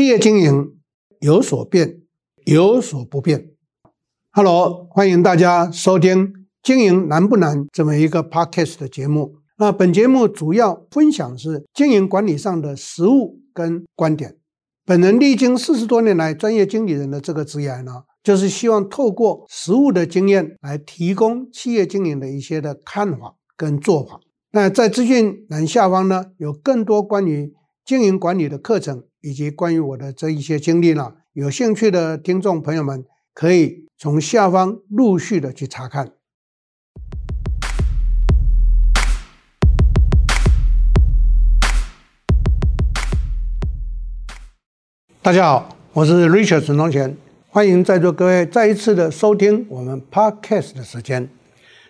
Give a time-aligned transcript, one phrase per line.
[0.00, 0.78] 企业经营
[1.20, 2.00] 有所变，
[2.46, 3.50] 有所不变。
[4.30, 6.28] Hello，欢迎大家收听
[6.62, 9.36] 《经营难不难》这么一个 Podcast 的节目。
[9.58, 14.38] 那本节目主要分享是经营管理上的实务跟观点。
[14.86, 24.18] 本人历经四十多年来专业经理人的这个职业呢，就是希望透过实务的经验来提供企业经营的一些的看法跟做法。
[24.52, 27.52] 那在资讯栏下方呢，有更多关于
[27.84, 33.04] 经营管理的课程，以及关于我的这一些经历呢，有兴趣的听众朋友们
[33.34, 36.12] 可以从下方陆续的去查看。
[45.20, 47.14] 大家好，我是 Richard 陈宗贤，
[47.50, 51.28] 欢迎在座各位再一次的收听我们 Podcast 的时间。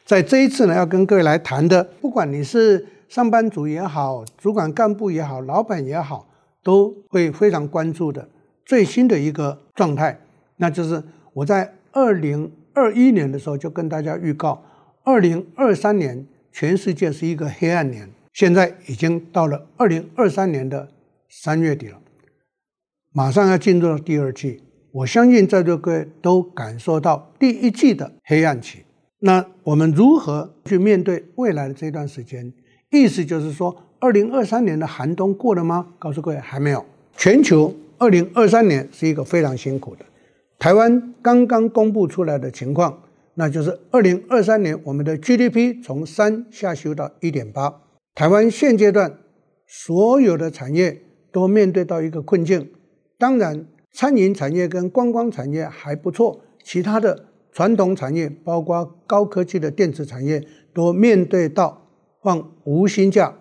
[0.05, 6.27] 在这一次呢，要跟各位来谈的，不管你是上班族也好，主管干部也好，老板也好，
[6.63, 8.29] 都会非常关注的
[8.65, 10.21] 最新的一个状态，
[10.57, 14.63] 那就是我在二零二一年的时候就跟大家预告，
[15.03, 20.89] 二零二三年全世界是一个黑暗年，现在已经到了二零二三年的
[21.29, 22.01] 三月底了，
[23.13, 28.85] 马上要进入到第二季，我相信在座各位都感受到第一季的黑暗期。
[29.21, 32.53] 那我们如何去面对未来的这段时间？
[32.91, 35.87] 意思就是说，二零二三年的寒冬过了吗？
[35.99, 36.83] 告诉各位，还没有。
[37.19, 40.05] 全球二零二三年是一个非常辛苦的。
[40.59, 43.03] 台湾刚刚公布出来的情况，
[43.35, 47.83] 那就是二零二三年我们的 GDP 从三下修到一点八。
[48.15, 49.19] 台湾现阶段
[49.67, 52.71] 所有的产业都面对到一个困境。
[53.19, 57.27] 当然，餐饮产业跟观光产业还不错，其他的。
[57.53, 60.41] 传统产业，包括高科技的电子产业，
[60.73, 61.85] 都面对到
[62.23, 63.35] 放无薪假，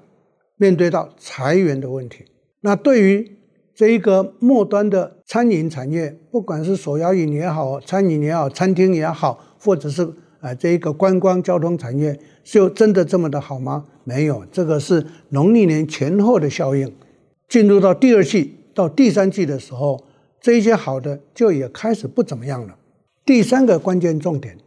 [0.59, 2.25] 面对到裁员的问题。
[2.61, 3.37] 那对于
[3.73, 10.07] 这一个末端的餐饮产业，不管是手摇饮也好，餐饮也好，餐厅也好，或者是
[10.41, 13.85] 啊这一个观光交通产业，就真的这么的好吗？
[14.03, 16.93] 没有，这个是农历年前后的效应。
[17.47, 20.03] 进入到第二季到第三季的时候，
[20.41, 22.75] 这一些好的就也开始不怎么样了。
[23.25, 24.57] 第三个关键重点，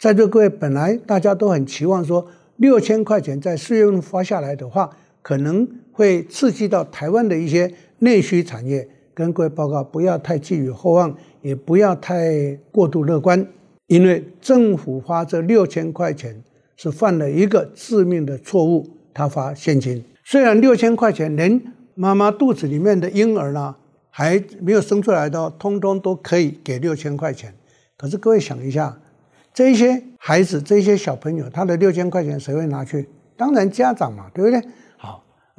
[0.00, 4.90] 在座各位本来大家都很期望说六千块钱在四月份发下来的话，
[5.28, 8.88] 可能会刺激到台湾的一些内需产业。
[9.12, 13.46] 跟各位报告，不要太寄予厚望，也不要太过度乐观，
[13.88, 16.42] 因为政府发这六千块钱
[16.78, 20.02] 是犯了一个致命的错误，他发现金。
[20.24, 21.60] 虽然六千块钱连
[21.94, 23.76] 妈妈肚子里面的婴儿呢
[24.08, 27.52] 还没有生出来的，通通都可以给六千块钱。
[27.98, 28.98] 可是各位想一下，
[29.52, 33.06] 这些孩子、这些小朋友，他的六千块钱谁会拿去？
[33.36, 34.62] 当然家长嘛，对不对？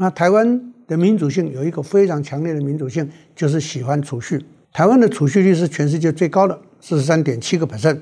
[0.01, 4.41] 那台湾的民主性有一个非常强烈的民主性，就是喜欢储蓄。
[4.71, 7.99] 台湾的储蓄率是全世界最高的，四十三点七个 percent。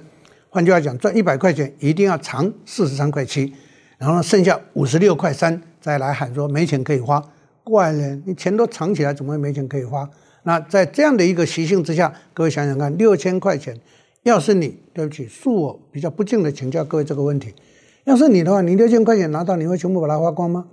[0.50, 3.52] 换句话讲，赚一百块钱一定要藏四十三块七，
[3.98, 7.20] 然后剩下五十六块三再来喊说没钱可以花。
[7.64, 10.08] 怪了，你钱都藏起来，怎么会没钱可以花？
[10.44, 13.76] 那在这样的一个习性之下，各位想想看，六千块钱。
[14.22, 17.56] 要是你，对不起，恕我比较不敬的请教各位这个问题：
[18.04, 20.68] 要是你的话，你六千块钱拿到，你会全部把它花光吗？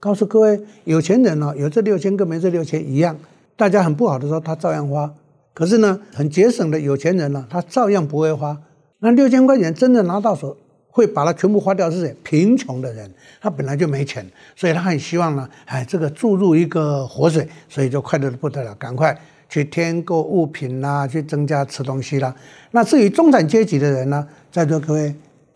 [0.00, 3.16] 告诉各位，有钱人呢，有这六千跟没这六千一样，
[3.54, 5.12] 大家很不好的时候，他照样花。
[5.54, 8.58] 可是呢，很节省的有钱人呢，他照样不会花。
[9.00, 10.56] 那六千块钱真的拿到手，
[10.88, 12.16] 会把它全部花掉是谁？
[12.24, 13.08] 贫穷的人，
[13.40, 19.16] 他本来就没钱，所以他很希望呢，哎，这个注入一个活水，所以就快乐的不得了，赶快。
[19.52, 22.32] 去添购物品啦，去增加吃东西啦。
[22.70, 25.12] 那至于中产阶级的人呢，在座各位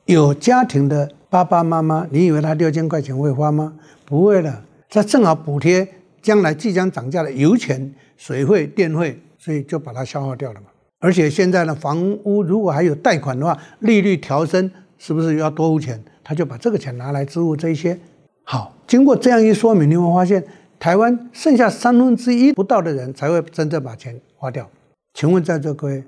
[0.06, 3.72] 有家庭的爸爸妈妈，你以为他六千块钱会花吗？
[4.06, 5.84] 不会的，他正好补贴
[6.22, 10.68] 将来即将涨价的油钱、水费、电费，所以就把它消耗掉了嘛。
[11.00, 16.00] 而且现在呢，房屋如果还有贷款的话，利率调升，是不是要多付钱？
[16.22, 17.98] 他就把这个钱拿来支付这一些。
[18.44, 20.44] 好，经过这样一说明，你会发现。
[20.78, 24.70] 台湾剩下三分之一不到的人才会真正把钱花掉，
[25.14, 26.04] 请问在座各位，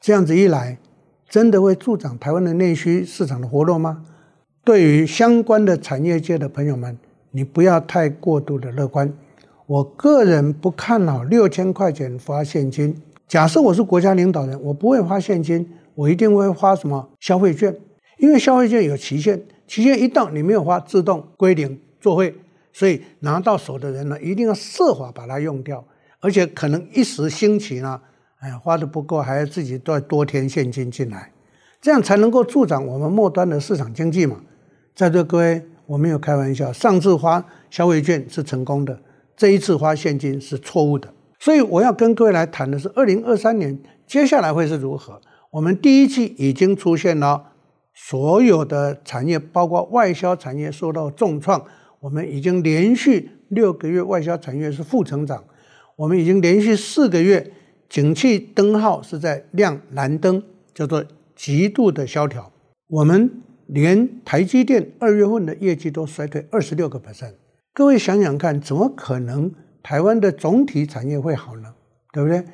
[0.00, 0.78] 这样子一来，
[1.28, 4.02] 真的会助长台湾的内需市场的活络吗？
[4.70, 6.96] 对于相关的产业界的朋友们，
[7.32, 9.12] 你不要太过度的乐观。
[9.66, 12.96] 我个人不看好六千块钱发现金。
[13.26, 17.76] 假设我是国家领导人，我不会发现金，我一定会发什么消费券，
[18.18, 22.32] 因为消费券有期限，期限一到你没有花，自动归零作废。
[22.72, 25.84] 所以拿到手的人呢，一定要设法把它用掉，
[26.20, 28.00] 而且可能一时兴起呢，
[28.38, 31.32] 哎，花的不够，还要自己再多添现金进来，
[31.80, 34.36] 这样才能够助长我们末端的市场经济嘛。
[35.00, 39.00] 在座各位，我没有开玩笑，上次花消费券是成功的，
[39.34, 41.10] 这一次花现金是错误的。
[41.38, 45.18] 所以我要跟各位来谈的是，二零二三年接下来会是如何？
[45.52, 47.42] 我们第一季已经出现了
[47.94, 51.64] 所有的产业，包括外销产业受到重创，
[52.00, 55.42] 我们已经连续六个月外销产业是负成长，
[55.96, 57.50] 我们已经连续四个月
[57.88, 60.42] 景气灯号是在亮蓝灯，
[60.74, 61.02] 叫做
[61.34, 62.52] 极度的萧条。
[62.88, 63.30] 我们
[63.72, 67.34] 连台积电二月份的业绩都衰退二十六个 percent。
[67.72, 71.72] 各位想想看，怎么可能台湾的总体产业会好呢？
[72.12, 72.44] 对不对？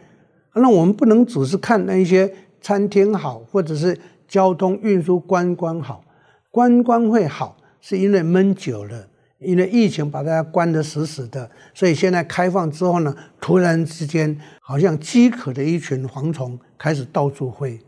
[0.54, 2.30] 那我们不能只是看那一些
[2.60, 3.98] 餐厅好，或者是
[4.28, 6.04] 交通运输观光好。
[6.50, 9.08] 观光会好，是因为闷久了，
[9.38, 17.80] 因为疫情把大家关得死死的，所以现在开放之后呢，突然之间好像饥渴的一群蝗虫开始到处飞。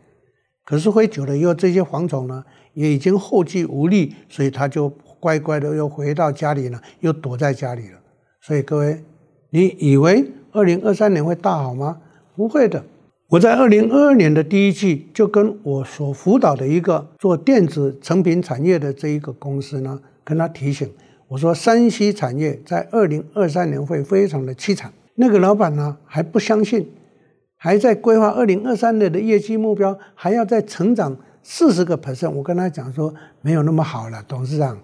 [0.65, 2.43] 可是飞久了以后，这些蝗虫呢
[2.79, 4.91] 也已经后继无力，所以他就。
[5.21, 7.99] 乖乖的又回到家里了，又躲在家里了。
[8.39, 9.03] 所以各位，
[9.49, 11.97] 你以为二零二三年会大好吗？
[12.37, 12.81] 不会的。
[13.27, 20.89] 我在二零二二年的第一季就跟我所辅导的一个做电子成品产业的这一个公司呢，跟他提醒
[21.27, 24.89] 我说山西产业在二零二三年会非常的凄惨。
[25.15, 26.89] 那个老板呢还不相信，
[27.57, 32.29] 还在规划二零二三年的业绩目标还要再成长四十个 percent。
[32.29, 34.77] 我跟他讲说，没有那么好了，董事长。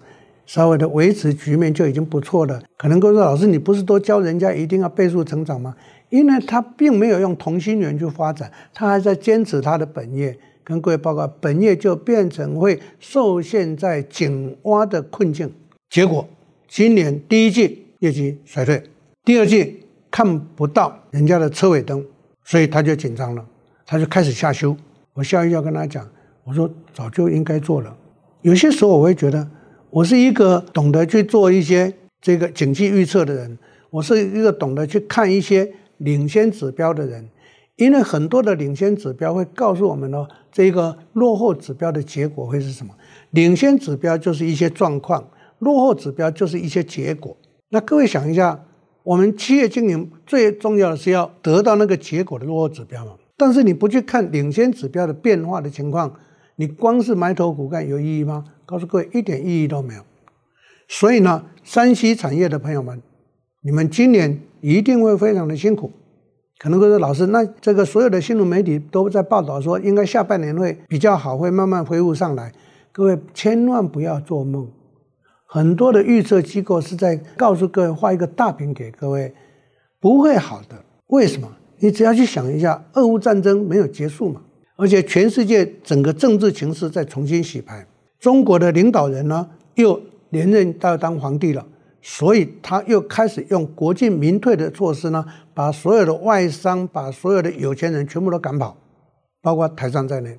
[0.44, 2.62] 稍微的维持局面就已经不错了。
[2.76, 5.74] 可能各位，老师，你不是都教人家一定要倍数成长吗？
[6.08, 10.38] 因为他并没有用同心圆去发展，他还在坚持他的本业。
[10.62, 15.52] 跟各位报告，本业就变成会受限在井蛙的困境。
[15.90, 16.28] 结果
[16.68, 18.80] 今年第一季业绩衰退，
[19.24, 22.04] 第二季看不到人家的车尾灯，
[22.44, 23.44] 所以他就紧张了，
[23.84, 24.76] 他就开始下修。
[25.12, 26.08] 我下一要跟他讲，
[26.46, 27.96] 我说早就应该做了。
[28.42, 29.46] 有些时候我会觉得。
[29.88, 31.90] 我是一个懂得去做一些
[32.20, 33.58] 这个景气预测的人，
[33.88, 37.26] 我是一个懂得去看一些领先指标的人，
[37.76, 42.92] 因为很多的领先指标会告诉我们呢，这个落后指标的结果会是什么？
[43.30, 45.26] 领先指标就是一些状况，
[45.60, 47.34] 落后指标就是一些结果。
[47.70, 48.60] 那各位想一下，
[49.02, 53.12] 我们企业经营最重要的是要得到那个结果的落后指标嘛？
[53.38, 56.12] 但是你不去看领先指标的变化的情况，
[56.56, 58.44] 你光是埋头苦干有意义吗？
[58.64, 60.02] 告诉各位，一点意义都没有。
[60.88, 63.00] 所以呢山西产业的朋友们，
[63.62, 65.90] 你们今年一定会非常的辛苦。
[66.58, 72.50] 可能各位老师，那这个所有的新闻媒体都在报道说，应该下半年会比较好，会慢慢恢复上来。
[72.92, 74.66] 各位千万不要做梦，
[75.46, 79.34] 很多的预测机构是在告诉各位画一个大饼给各位，
[80.00, 80.82] 不会好的。
[81.08, 81.46] 为什么？
[81.78, 84.40] 你只要去想一下，俄乌战争没有结束嘛，
[84.76, 87.86] 而且全世界整个政治情势在重新洗牌。
[88.18, 90.00] 中国的领导人呢，又
[90.30, 91.66] 连任到当皇帝了，
[92.00, 98.76] 所以他又开始用国进民退的措施呢，把所有的外商、把所有的有钱人全部都赶跑，
[99.42, 100.38] 包括台商在内。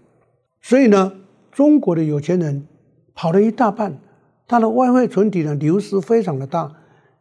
[0.61, 1.11] 所以呢，
[1.51, 2.67] 中国的有钱人
[3.13, 3.99] 跑了一大半，
[4.47, 6.71] 他的外汇存底呢流失非常的大。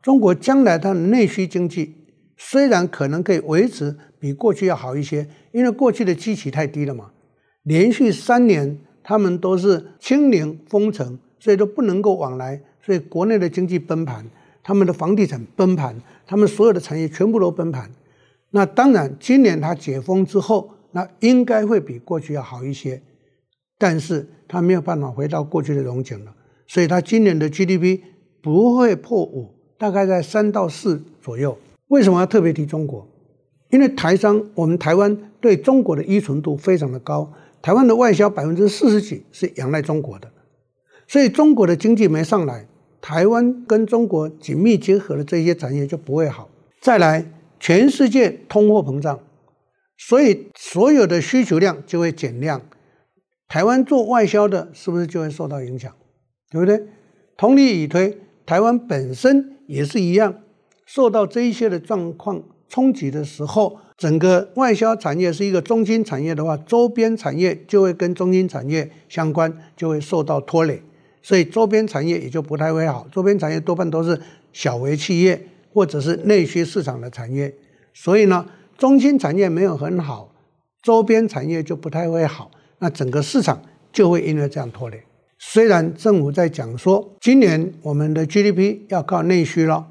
[0.03, 1.95] 中国将来它的内需经济
[2.37, 7.11] 虽然可能可以维持比过去要好一些，因为过去的基期太低了嘛，
[7.63, 8.79] 连续三年。
[9.09, 14.27] 他们都是清零封城，所以都不能够往来，所以国内的经济崩盘，
[14.65, 15.95] 他们的房地产崩盘，
[16.27, 17.89] 他们所有的产业全部都崩盘。
[18.51, 23.01] 那当然，今年它解封之后，那应该会比过去要好一些，
[23.79, 26.35] 但是它没有办法回到过去的荣景了，
[26.67, 28.01] 所以它今年的 GDP
[28.43, 31.57] 不会破五，大概在三到四左右。
[31.89, 33.07] 为什么要特别提中国？
[33.71, 37.33] 因为台商，我们台湾对中国的依存度非常的高。
[37.63, 40.31] 台湾的外销百分之四十几是仰赖中国的，
[41.09, 42.69] 所以中国的经济没上来，
[43.01, 46.49] 台湾跟中国紧密结合的这些产业就不会好。
[46.81, 47.29] 再来，
[47.59, 49.19] 全世界通货膨胀，
[49.99, 52.63] 所以所有的需求量就会减量，
[53.49, 55.93] 台湾做外销的是不是就会受到影响？
[56.51, 56.87] 对不对？
[57.37, 60.33] 同理以推，台湾本身也是一样，
[60.87, 63.79] 受到这一些的状况冲击的时候。
[63.99, 70.83] 整个外销产业是一个中心产业的话，周边产业就会跟中心产业相关，就会受到拖累，
[71.23, 73.07] 所以周边产业也就不太会好。
[73.11, 74.21] 周边产业多半都是
[74.53, 77.55] 小微企业或者是内需市场的产业，
[77.95, 80.31] 所以呢，中心产业没有很好，
[80.83, 82.51] 周边产业就不太会好，
[82.81, 85.03] 那整个市场就会因为这样拖累。
[85.39, 89.87] 虽然政府在讲说，今年我们的 GDP 要靠内需了。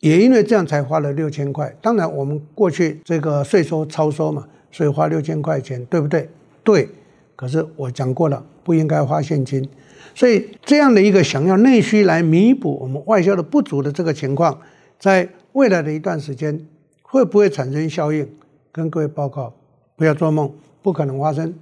[0.00, 1.74] 也因为这样才花了六千块。
[1.80, 6.28] 当然，我们过去这个税收超收嘛，所以花六千块钱，对不对？
[6.64, 6.88] 对。
[7.36, 9.66] 可是我讲过了，不应该花现金。
[10.14, 14.60] 所以这样的一个想要内需来弥补我们外销的不足的这个情况，
[14.98, 16.66] 在未来的一段时间
[17.02, 18.28] 会不会产生效应？
[18.72, 19.54] 跟各位报告，
[19.96, 20.52] 不要做梦，
[20.82, 21.54] 不可能发生。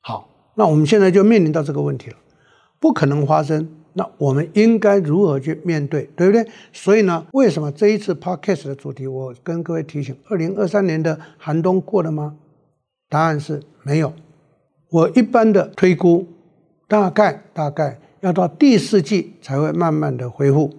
[0.00, 2.16] 好，那我们现在就面临到这个问题了，
[2.78, 3.68] 不可能发生。
[3.94, 6.46] 那我们应该如何去面对，对不对？
[6.72, 12.34] 所以呢，为什么这一次 Podcast 的主题，我跟各位提醒：二零二三年的寒冬过了吗？
[13.08, 14.12] 答案是没有。
[14.88, 16.26] 我一般的推估，
[16.88, 20.70] 大概大概要到第四季才会慢慢的恢复。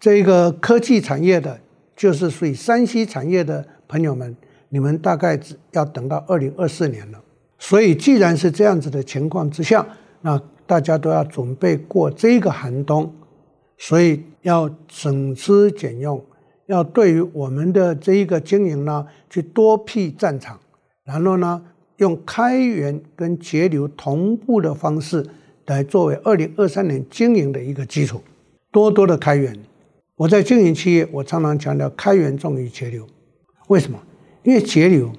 [0.00, 1.58] 这个科技产业的，
[1.96, 4.36] 就是属于山西产业的朋友们，
[4.68, 7.20] 你们大概只要等到二零二四年了。
[7.58, 9.86] 所以，既然是这样子的情况之下，
[10.20, 13.12] 那大家都要准备过这个寒冬，
[13.76, 16.24] 所以要省吃俭用，
[16.66, 20.58] 要对于我们的这一个经营呢，去多辟战场，
[21.04, 21.62] 然后呢，
[21.98, 25.26] 用开源跟节流同步的方式
[25.66, 28.22] 来作为二零二三年经营的一个基础，
[28.72, 29.54] 多多的开源。
[30.16, 33.06] 我在经营企业，我常常强调开源重于节流。
[33.68, 33.98] 为什么？
[34.44, 35.10] 因为节流，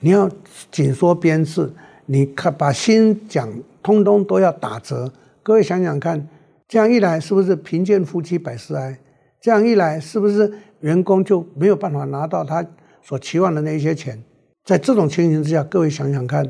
[0.00, 0.30] 你要
[0.70, 1.70] 紧缩编制，
[2.06, 3.48] 你看把新讲。
[3.82, 6.28] 通通都要打折，各位想想看，
[6.66, 8.98] 这样一来是不是贫贱夫妻百事哀？
[9.40, 12.64] 这样一来是不是员工就没有办法拿到他
[13.02, 14.22] 所期望的那一些钱？
[14.64, 16.44] 在这种情形之下，各位想想看，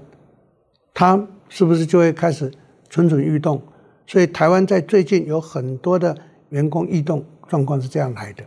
[0.94, 2.50] 他是不是就会开始
[2.88, 3.62] 蠢蠢欲动？
[4.06, 6.16] 所以台湾在最近有很多的
[6.48, 8.42] 员工异动状况是这样来的。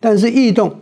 [0.00, 0.74] 但是异动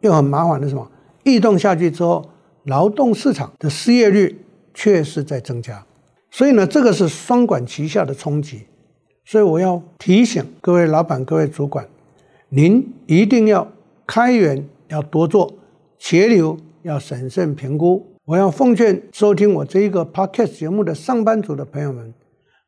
[0.00, 0.90] 又很麻烦的什么？
[1.24, 2.30] 异动下去之后，
[2.64, 5.84] 劳动市场的失业率确实在增加。
[6.36, 8.66] 所以呢，这个是双管齐下的冲击，
[9.24, 11.88] 所以我要提醒各位老板、各位主管，
[12.50, 13.66] 您一定要
[14.06, 15.50] 开源要多做，
[15.98, 18.06] 节流要审慎评估。
[18.26, 22.12] 我要奉劝收听我这一个 podcast 节目的上班族的朋友们，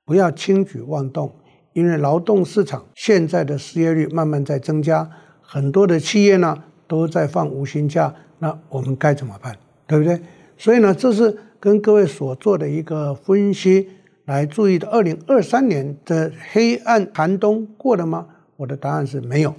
[0.07, 1.31] 不要轻举妄动，
[1.75, 5.07] 因为劳动市场现在的失业率慢慢在增加，
[5.43, 6.57] 很多的企业呢
[6.87, 9.55] 都在放无薪假，那我们该怎么办？
[9.87, 10.19] 对不对？
[10.57, 11.37] 所以呢，这是。
[11.61, 13.89] 跟各位所做的一个分析
[14.27, 18.27] 来注意的，二零二三年的黑暗寒冬过了吗？
[18.57, 19.55] 我的答案是没有。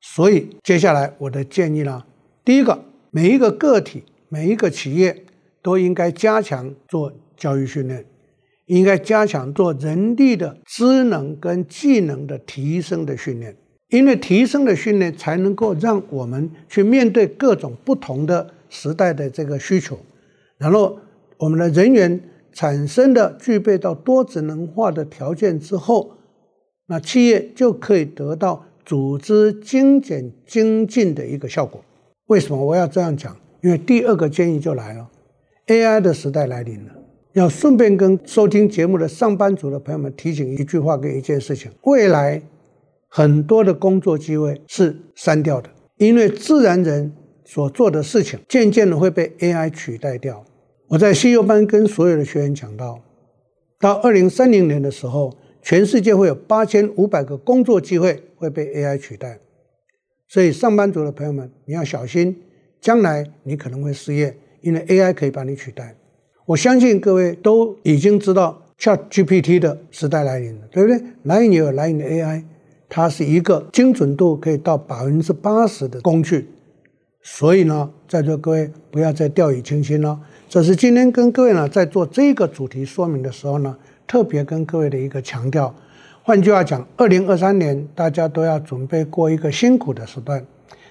[0.00, 2.02] 所以接下来我的建议呢，
[2.44, 5.24] 第一个，每一个个体、每一个企业
[5.62, 8.04] 都应该加强做教育训练，
[8.66, 13.56] 应该加强做人力的职能跟技能的提升的训练，
[13.88, 19.98] 因为提升的训练才能够让我们去面对各种不同的时代的这个需求，
[20.58, 20.98] 然后。
[21.42, 22.20] 我们的人员
[22.52, 26.12] 产生的具备到多职能化的条件之后，
[26.86, 31.84] 那企业就可以得到组织精简精进的一个效果。
[32.26, 33.36] 为什么我要这样讲？
[33.60, 35.10] 因为第二个建议就来了
[35.66, 36.92] ，AI 的时代来临了。
[37.32, 42.40] 要顺便跟收听节目的上班族的朋友们提醒一句话跟一件事情：未来
[43.08, 47.12] 很多的工作机会是删掉的，因为自然人
[47.44, 50.44] 所做的事情渐渐的会被 AI 取代掉。
[50.92, 53.00] 我在新优班跟所有的学员讲到，
[53.80, 59.38] 到二零三零年的时候，全世界会有八千五百个工作机会会被 AI 取代，
[60.28, 62.36] 所以上班族的朋友们，你要小心，
[62.78, 65.96] 将来你可能会失业，因为 AI 可以把你取代。
[66.44, 71.02] 我相信各位都已经知道 ChatGPT 的时代来临了，对不对？
[71.22, 72.44] 来临也有来临的 AI，
[72.90, 76.50] 它是一个精准度可以到百分之八十的工具，
[77.22, 80.20] 所以呢，在座各位不要再掉以轻心了。
[80.52, 83.74] 这是今天跟各位呢在做这个主题说明的时候呢，
[84.06, 85.74] 特别跟各位的一个强调。
[86.22, 90.44] 换句话讲，二零二三年大家都要准备过一个辛苦的时段，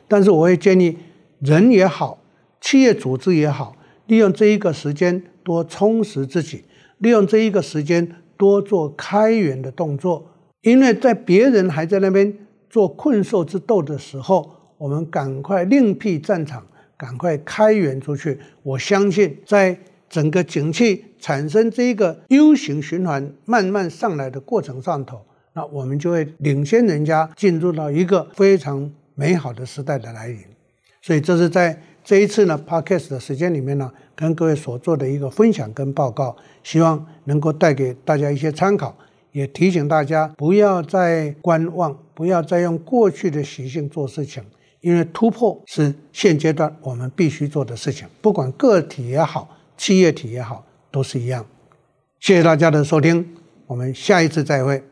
[0.08, 0.98] 但是我会建议
[1.38, 2.18] 人也好，
[2.60, 3.76] 企业组织也好，
[4.08, 6.64] 利用这一个时间多充实自己，
[6.98, 10.26] 利用这一个时间多做开源的动作，
[10.64, 12.36] 因为在别人还在那边
[12.68, 14.50] 做困兽之斗的时候，
[14.80, 16.66] 我们赶快另辟战场。
[17.02, 18.38] 赶快开源出去！
[18.62, 19.76] 我相信，在
[20.08, 25.20] 整个景气产生这一个 U 型循环慢慢上来的过程上头，
[25.54, 30.38] 那我们就会领先人家进入到一个非常美好的时代的来临。
[31.02, 38.96] 所以，这是在这一次呢 Podcast 的时间里面呢，跟各位所做的一个分享跟报告，希望能够带给大家一些参考，
[39.32, 44.44] 也提醒大家不要再观望，不要再用过去的习性做事情。
[44.82, 51.46] 因为突破是现阶段我们必须做的事情，不管个体也好，企业体也好，都是一样。
[52.20, 53.36] 谢谢大家的收听，
[53.68, 54.84] 我们下一次再会。